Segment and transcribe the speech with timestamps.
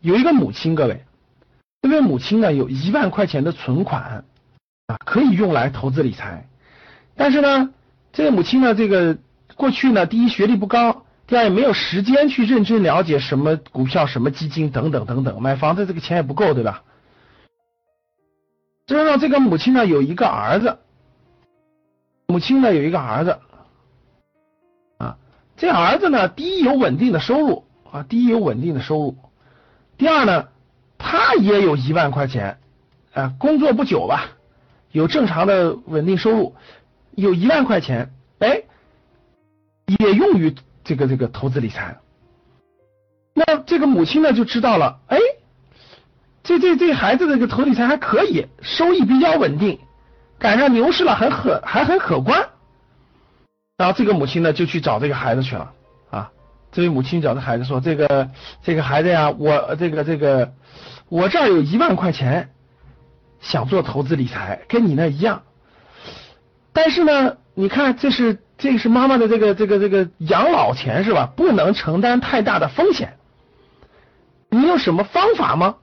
[0.00, 1.04] 有一个母亲，各位，
[1.82, 4.24] 这位母亲呢有一万块钱的存款
[4.86, 6.48] 啊，可以用来投资理财。
[7.16, 7.70] 但是呢，
[8.12, 9.18] 这个母亲呢，这个
[9.56, 16.82] 过去呢，第一学历不高，第二也没有时间去认真了解什么股票、什么基金等等等等，买房子这个钱也不够，对吧？
[18.86, 20.78] 这让这个母亲呢有一个儿子，
[22.26, 23.38] 母亲呢有一个儿子
[24.96, 25.18] 啊，
[25.56, 29.16] 这儿子呢，第一有稳定的收入啊，第一有稳定的收入，
[30.00, 30.48] 第二呢，
[30.96, 32.58] 他也有一万块钱
[33.12, 34.30] 啊，工作不久吧，
[34.92, 36.56] 有正常的稳定收入，
[37.14, 38.62] 有一万块钱，哎，
[39.84, 41.98] 也用于这个这个投资理财。
[43.34, 45.18] 那这个母亲呢就知道了，哎。
[46.42, 49.78] 这这这孩子这个投理财还可以，收益比较稳定，
[50.38, 52.48] 赶上牛市了，很可还很可观。
[53.76, 55.74] 然后这个母亲呢就去找这个孩子去了。
[56.72, 58.30] 这位母亲找这孩子说：“这个
[58.62, 60.52] 这个孩子呀，我这个这个
[61.08, 62.50] 我这儿有一万块钱，
[63.40, 65.42] 想做投资理财，跟你那一样。
[66.72, 71.30] 但是呢，你看这是这是妈妈的这个这个这个养老钱是吧？
[71.36, 73.16] 不能承担太大的风险。
[74.48, 75.76] 你有什么方法吗？”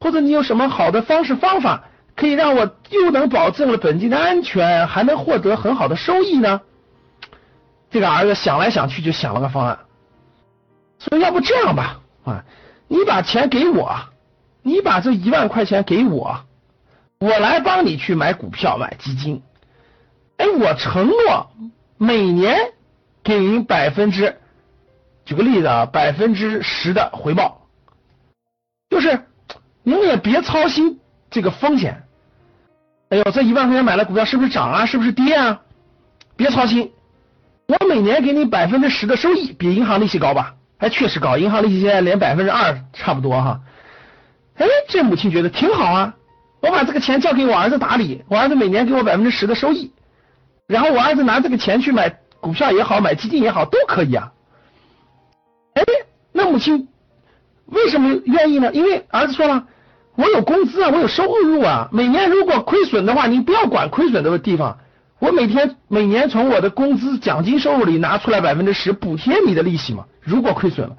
[0.00, 6.60] 或者你有什么好的方式方法，可以让我又能保证了本金的安全，还能获得很好的收益呢？
[7.90, 9.80] 这个儿子想来想去就想了个方案，
[10.98, 12.44] 说要不这样吧，啊，
[12.88, 13.96] 你把钱给我，
[14.62, 16.40] 你把这一万块钱给我，
[17.18, 19.42] 我来帮你去买股票买基金，
[20.36, 21.50] 哎，我承诺
[21.96, 22.72] 每年
[23.22, 24.36] 给您百分之，
[25.24, 27.66] 举个例子啊，百分之十的回报，
[28.90, 29.24] 就是。
[29.84, 32.02] 您也别操心这个风险。
[33.08, 34.84] 哎呦，这一万块钱买了股票是不是涨啊？
[34.84, 35.62] 是不是跌啊？
[36.36, 36.92] 别操心，
[37.66, 40.56] 我每年给你百分之十的收益，比银行利息高吧？
[40.78, 43.60] 还确实高，银行利息现在连百分之二差不多哈。
[44.56, 46.14] 哎，这母亲觉得挺好啊，
[46.60, 49.92] 我把这个钱交给我儿子打理，我儿子每年给我百分之十的收益，
[50.66, 54.32] 然后我儿子拿这个钱去买股票也好，买基金也好，都可以啊。
[55.74, 55.82] 哎，
[56.32, 56.88] 那母亲
[57.66, 58.72] 为什么愿意呢？
[58.72, 59.66] 因为儿子说了。
[60.16, 61.90] 我有工资啊，我有收入啊。
[61.92, 64.78] 每年如果亏损的话，你不要管亏损的地方。
[65.20, 70.06] 我每天每年从我的工资奖金收入里拿出来百分之十补贴你的利息嘛。
[70.28, 70.96] 如果亏损了，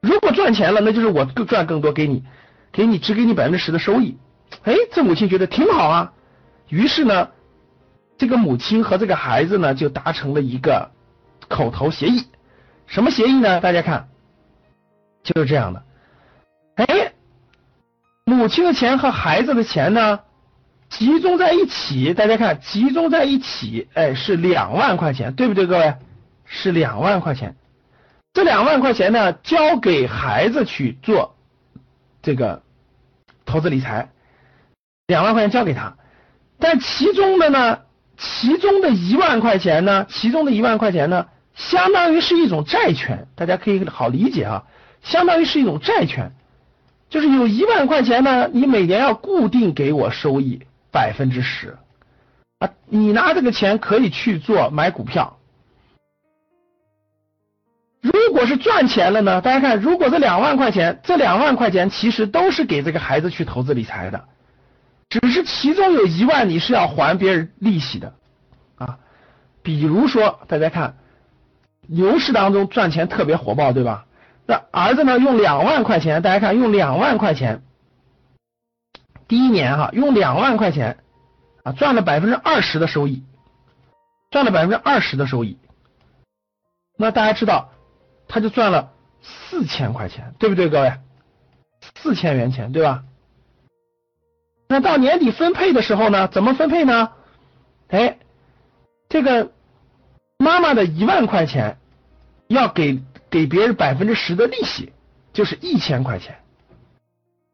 [0.00, 2.22] 如果赚钱了，那就是我更赚更多给你，
[2.70, 4.18] 给你只给你百分之十的收益。
[4.64, 6.12] 哎，这母亲觉得挺好啊。
[6.68, 7.28] 于是呢，
[8.18, 10.90] 这个母亲和这个孩子呢就达成了一个
[11.48, 12.26] 口头协议。
[12.86, 13.60] 什么协议呢？
[13.60, 14.08] 大家看，
[15.22, 15.82] 就是这样的。
[16.76, 17.12] 哎。
[18.26, 20.20] 母亲的钱和孩子的钱呢，
[20.88, 25.94] 集中在一起，大家看，集中在一起，哎，是两万块钱，对不对，各位？
[26.44, 27.56] 是两万块钱。
[28.32, 31.36] 这两万块钱呢，交给孩子去做
[32.22, 32.62] 这个
[33.44, 34.10] 投资理财，
[35.08, 35.96] 两万块钱交给他。
[36.58, 37.80] 但其中的呢，
[38.16, 44.64] 其中的一万块钱呢，其中的一万块钱呢，相当于是一种债权，大家可以好理解啊，
[45.02, 46.32] 相当于是一种债权。
[47.08, 50.60] 就是有一万块钱呢，你每年要固定给我收益
[50.92, 51.76] 百分之十
[52.60, 55.39] 啊，你拿这个钱可以去做买股票。
[58.00, 59.40] 如果是赚钱了呢？
[59.40, 64.24] 大家看，如果这两万块钱，这两万块钱其实都是给这个孩子去投资理财的，
[65.08, 68.14] 只是其中有一万你是要还别人利息的
[68.76, 68.98] 啊。
[69.62, 70.96] 比如说，大家看
[71.86, 74.06] 牛市当中赚钱特别火爆，对吧？
[74.46, 75.18] 那儿子呢？
[75.18, 77.62] 用两万块钱，大家看，用两万块钱，
[79.28, 80.96] 第一年哈，用两万块钱
[81.64, 83.24] 啊，赚了百分之二十的收益，
[84.30, 85.58] 赚了百分之二十的收益。
[86.96, 87.70] 那大家知道，
[88.30, 90.94] 他就赚了四千块钱，对不对，各位？
[91.96, 93.04] 四千元钱，对吧？
[94.68, 96.28] 那到年底分配的时候呢？
[96.28, 97.10] 怎么分配呢？
[97.88, 98.16] 哎，
[99.10, 99.52] 这个
[100.38, 101.76] 妈妈的一万块钱
[102.48, 103.02] 要给。
[103.30, 104.92] 给别人百分之十的利息，
[105.32, 106.40] 就是一千块钱，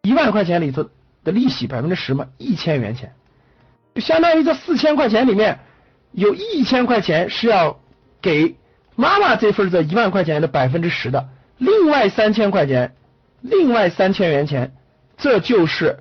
[0.00, 0.88] 一万块钱里头
[1.22, 3.12] 的利息百分之十嘛，一千元钱，
[3.94, 5.58] 就相当于这四千块钱里面
[6.12, 7.78] 有一千块钱是要
[8.22, 8.56] 给
[9.00, 12.96] 妈妈这份这一万块钱的百分之十的，另外三千块钱，
[13.40, 14.72] 另外三千元钱，
[15.16, 16.00] 这就是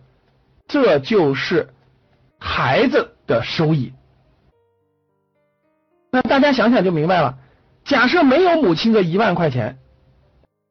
[0.67, 1.69] 这就是
[2.39, 3.93] 孩子的收益。
[6.09, 7.37] 那大家想想就明白了。
[7.85, 9.77] 假设没有母亲的一万块钱，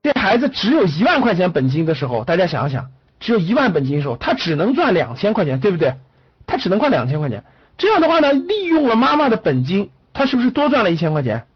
[0.02, 2.90] 这孩子只有一万块钱本金的时候，大家想想，
[3.20, 5.94] 只有一万本金的时候，他只能赚两千块钱，对不对？
[6.44, 7.44] 他只能赚两千块钱。
[7.79, 11.46] 这样的话呢，利用了妈妈的本金，他是不是多赚了一千块钱？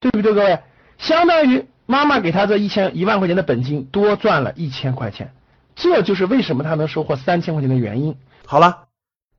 [0.00, 0.60] 对不对，各位？
[0.98, 5.32] 相当于妈妈给他这一千一万块钱的本金多赚了一千块钱，
[5.74, 8.16] 这就是为什么他能收获三千块钱的原因。
[8.46, 8.84] 好了，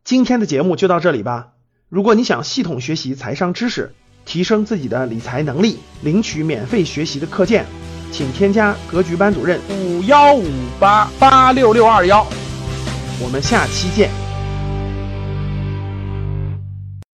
[0.03, 1.49] 今天的节目就到这里吧。
[1.89, 3.93] 如果你想系统学习财商知识，
[4.25, 7.65] 提升自己的理财能力，领取免费学习的课件，
[8.11, 10.45] 请添加格局班主任五幺五
[10.79, 12.25] 八八六六二幺。
[13.21, 14.28] 我们下期见。